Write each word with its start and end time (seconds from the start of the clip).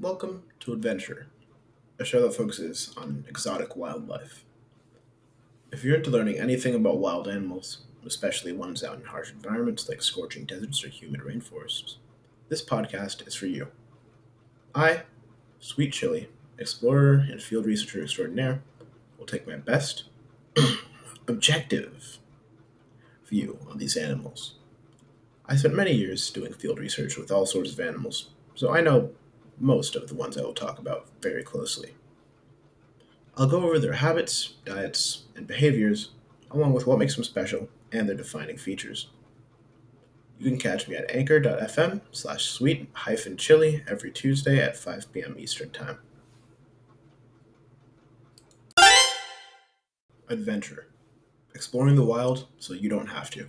Welcome 0.00 0.44
to 0.60 0.72
Adventure, 0.72 1.26
a 1.98 2.06
show 2.06 2.22
that 2.22 2.34
focuses 2.34 2.94
on 2.96 3.26
exotic 3.28 3.76
wildlife. 3.76 4.46
If 5.72 5.84
you're 5.84 5.96
into 5.96 6.08
learning 6.08 6.38
anything 6.38 6.74
about 6.74 6.96
wild 6.96 7.28
animals, 7.28 7.82
especially 8.06 8.52
ones 8.54 8.82
out 8.82 8.96
in 8.96 9.04
harsh 9.04 9.30
environments 9.30 9.90
like 9.90 10.00
scorching 10.00 10.46
deserts 10.46 10.82
or 10.82 10.88
humid 10.88 11.20
rainforests, 11.20 11.96
this 12.48 12.64
podcast 12.64 13.28
is 13.28 13.34
for 13.34 13.44
you. 13.44 13.68
I, 14.74 15.02
Sweet 15.58 15.92
Chili, 15.92 16.30
explorer 16.56 17.26
and 17.30 17.42
field 17.42 17.66
researcher 17.66 18.02
extraordinaire, 18.02 18.62
will 19.18 19.26
take 19.26 19.46
my 19.46 19.56
best, 19.56 20.04
objective 21.28 22.16
view 23.26 23.58
on 23.70 23.76
these 23.76 23.98
animals. 23.98 24.54
I 25.44 25.56
spent 25.56 25.74
many 25.74 25.92
years 25.92 26.30
doing 26.30 26.54
field 26.54 26.78
research 26.78 27.18
with 27.18 27.30
all 27.30 27.44
sorts 27.44 27.74
of 27.74 27.80
animals, 27.80 28.30
so 28.54 28.74
I 28.74 28.80
know 28.80 29.10
most 29.60 29.94
of 29.94 30.08
the 30.08 30.14
ones 30.14 30.36
I 30.36 30.42
will 30.42 30.54
talk 30.54 30.78
about 30.78 31.06
very 31.20 31.44
closely. 31.44 31.94
I'll 33.36 33.46
go 33.46 33.62
over 33.62 33.78
their 33.78 33.92
habits, 33.92 34.54
diets, 34.64 35.24
and 35.36 35.46
behaviors, 35.46 36.10
along 36.50 36.72
with 36.72 36.86
what 36.86 36.98
makes 36.98 37.14
them 37.14 37.24
special 37.24 37.68
and 37.92 38.08
their 38.08 38.16
defining 38.16 38.56
features. 38.56 39.08
You 40.38 40.50
can 40.50 40.58
catch 40.58 40.88
me 40.88 40.96
at 40.96 41.14
anchor.fm 41.14 42.00
slash 42.12 42.46
sweet 42.46 42.88
hyphen 42.94 43.36
chili 43.36 43.84
every 43.86 44.10
Tuesday 44.10 44.58
at 44.58 44.76
5 44.76 45.12
p.m. 45.12 45.36
Eastern 45.38 45.70
Time. 45.70 45.98
Adventure. 50.28 50.86
Exploring 51.54 51.96
the 51.96 52.04
wild 52.04 52.46
so 52.58 52.72
you 52.72 52.88
don't 52.88 53.08
have 53.08 53.30
to. 53.30 53.48